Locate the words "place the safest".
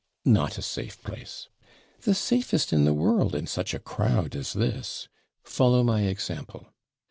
1.03-2.73